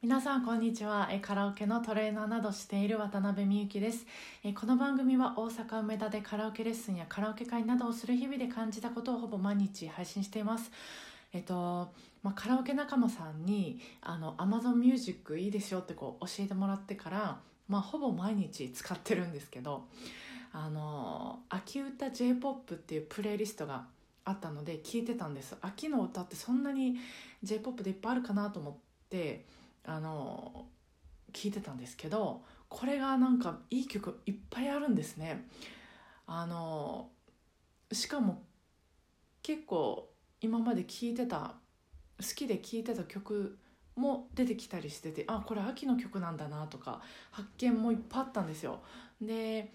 [0.00, 1.08] 皆さんこんにちは。
[1.10, 4.06] えカラオケのトレーナーなどしている渡辺美幸です。
[4.44, 10.70] えこの番組は大阪梅田でカラオケレッスンやカラオケ会などをする日々で感じたことをほぼ毎日配信しています。
[11.32, 11.90] えっと
[12.22, 19.88] まあ、カラオケ仲間さんにあの Amazon Music いいですよってこう教えてもらってから、まあ、ほぼ毎日使ってるんですけど
[20.52, 23.86] あの秋歌 j p o p っていうプレイリストが
[24.24, 25.56] あったので聞いてたんです。
[25.60, 26.94] 秋の歌ってそんなに
[27.42, 28.74] j p o p でいっぱいあるかなと思っ
[29.10, 29.58] て
[29.88, 30.66] あの
[31.32, 35.48] 聞いてたんですけどこれがなんかいい曲いっぱいあるんですね。
[36.26, 37.08] あの
[37.90, 38.42] しかも
[39.42, 40.10] 結構
[40.42, 41.54] 今まで聴いてた
[42.20, 43.58] 好きで聴いてた曲
[43.96, 48.80] も出てきたりしててあこれ秋の曲なんだなとか発見もいっぱいあったんですよ。
[49.22, 49.72] で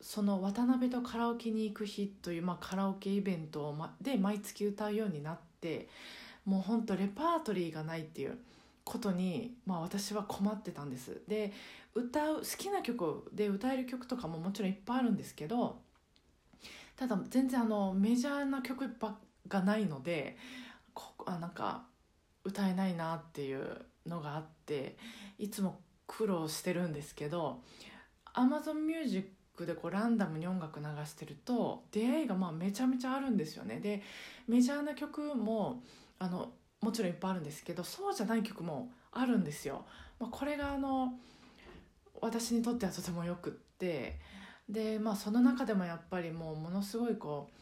[0.00, 5.88] その渡辺とカラオケに行く日という、まあ、カラオケイベントで毎月歌うようになって
[6.44, 8.38] もうほんとレパートリーがないっていう
[8.84, 11.22] ことに、まあ、私は困ってたんです。
[11.26, 11.52] で
[11.94, 15.78] 歌う好きな曲で歌える曲とかももちろんいっぱいあるんですけど
[16.96, 19.16] ただ全然あのメジャーな曲ば
[19.48, 20.36] がないので
[20.92, 21.84] こあなんか
[22.44, 24.96] 歌えないなっていうのがあって
[25.38, 27.62] いつも苦労してるんですけど
[28.34, 29.30] Amazon Music
[29.60, 33.80] でこうランダムに音楽流してると出会いがまあめちゃめちゃあるんですよね。
[33.80, 34.02] で
[34.48, 35.82] メジャーな曲も
[36.18, 36.52] あの
[36.84, 39.84] もちろんいっぱいあるんですけどそうじゃない曲もあるんですよ。
[40.20, 41.14] まあ、これがあの
[42.20, 44.18] 私にとってはとてもよくって
[44.68, 47.58] で、まあ、その中でもやっぱりもうものすごいこう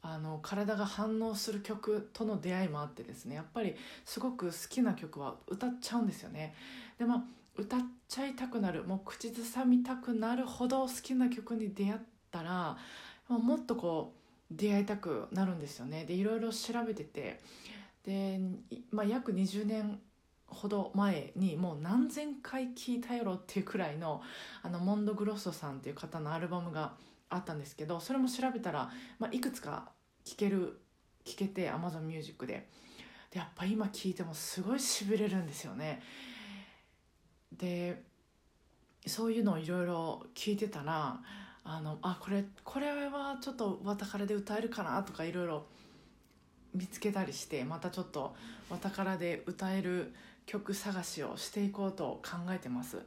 [0.00, 6.54] あの体が反応する曲との出会いもあってですねやっぱりすごく好きな曲は歌っちゃうんですよね。
[6.98, 7.22] でまあ
[7.56, 11.94] 歌っちゃいたくなるもう口ずさみたくなるほど好きな曲に出会っ
[12.30, 12.78] たら
[13.28, 14.12] もっとこ
[14.50, 16.04] う出会いたくなるんですよね。
[16.04, 17.40] でいろいろ調べてて
[18.04, 18.40] で、
[18.90, 20.00] まあ、約20年
[20.46, 24.20] ほど前にもう何千回聴いたやろっていうくらいの
[24.62, 26.92] あのモンド・グロッソさんっていう方のアルバムが
[27.30, 29.90] あったんですけどそれも調べたら、まあ、いくつか
[30.24, 30.80] 聴ける
[31.24, 32.68] 聴けて Amazon Music で
[33.30, 36.02] でやっぱ今聴いてもすごいしびれるんですよね。
[37.50, 38.02] で
[39.06, 41.18] そういうのをいろいろ聞いてたら
[41.64, 45.66] あのあこれこれはちょっと「わたから」で歌えるかなとかいろいろ
[46.74, 48.34] 見つけたりしてまたちょっと
[48.70, 50.12] 「わたから」で歌える
[50.46, 53.02] 曲探しをしていこうと考えてます。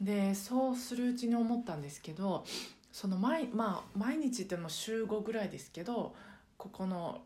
[0.00, 2.44] でそうするうちに思ったんですけど
[2.92, 6.14] その毎,、まあ、毎日っても週5ぐらいですけど
[6.58, 7.22] ここの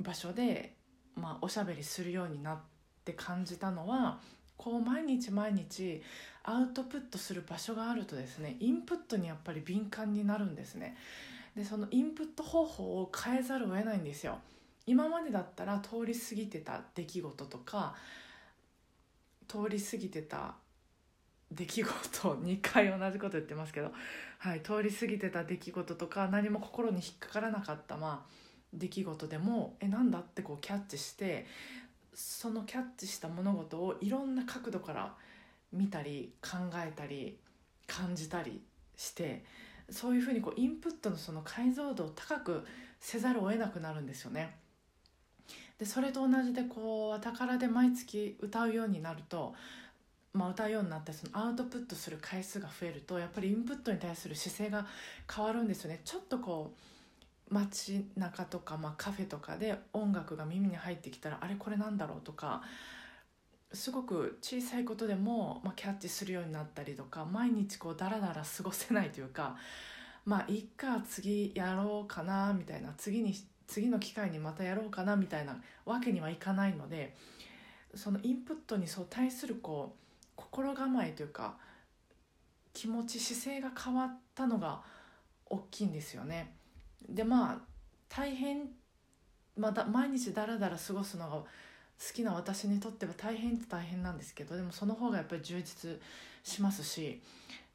[0.00, 0.76] 場所で、
[1.16, 2.58] まあ、おしゃべりするようになっ
[3.04, 4.20] て感じたのは
[4.56, 6.02] こう毎日毎日
[6.44, 10.96] アウトプットする場所があるとですねインプットにやっぱり敏感になるんですね。
[11.56, 14.38] でそのインプット方法を変えざるを得ないんですよ。
[14.86, 17.94] 今までだったら通り過ぎてた出来事とか
[19.48, 20.54] 通り過ぎてた
[21.50, 23.92] 出来事2回同じこと言ってますけど、
[24.38, 28.30] はい、通り過ぎてた出来事とか何も心に引っかからなかった、まあ、
[28.72, 31.46] 出来事でもえなんだってこうキャッチして
[32.14, 35.14] そのキャッチした物事をいろんな角度から
[35.72, 37.38] 見たり考えたり
[37.86, 38.60] 感じたり
[38.96, 39.44] して
[39.90, 42.64] そういうふうにこうインプットのその解像度を高く
[42.98, 44.56] せざるを得なくなるんですよね。
[45.78, 49.54] でそれと同じでこう宝で毎月歌うようになると、
[50.32, 54.86] まあ、歌うようになってそのアウトプットする回数が増えるとやっぱりインプットに対する姿勢が
[55.32, 56.00] 変わるんですよね。
[56.04, 62.62] ちょっとこう街中とか、まあ、カフェとかで音楽が耳に入ってきたらあれこれなんだろうとか
[63.72, 69.56] すごく小さいことでも、まあ、キャッチするようになったりとか毎日こうダラダラ過ごせないというか
[70.26, 73.34] まあいっか次やろうかなみたいな次に
[73.66, 77.14] 次の機会にまたやろうかなみたいなわけにはいかないので
[77.94, 81.56] そのインプットに対するこう心構えというか
[82.74, 84.82] 気持ち姿勢が変わったのが
[85.46, 86.54] 大きいんですよね。
[87.08, 87.58] でまあ
[88.08, 88.68] 大変、
[89.56, 91.44] まだ毎日ダラダラ過ごすのが好
[92.14, 95.98] きな私にとっては大変って大変なんですけどでもその方がやっぱり充実
[96.42, 97.22] しますし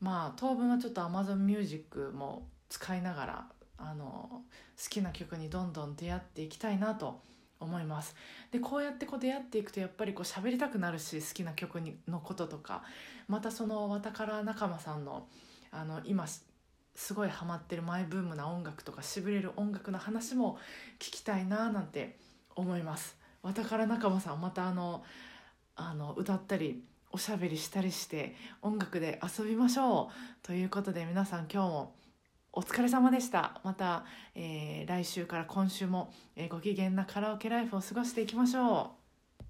[0.01, 3.45] まあ当分はちょっと Amazon Music も使いながら
[3.77, 4.43] あの
[4.83, 7.21] 好きな曲にどんどん出会っていきたいなと
[7.59, 8.15] 思います。
[8.51, 12.83] でこうやってこう出会っていくとやっぱりこう喋りたくなるし好きな曲にのこととか
[13.27, 15.27] またそのわたから仲間さんの
[15.71, 16.25] あの今
[16.95, 20.57] すごいハマってるマイブームな音楽とかしびれる音楽の話も
[20.99, 22.17] 聞きたいななんて
[22.55, 23.15] 思います。
[23.43, 25.03] わたから仲間さんまたあの
[25.75, 31.95] あの歌ったりおしゃべりしたりして音楽で遊びましょうということで皆さん今日も
[32.53, 33.61] お疲れ様でした。
[33.63, 34.03] また、
[34.35, 39.00] えー、来週から今週も、えー、ご機嫌なカラオケライフを過ごしていきましょう。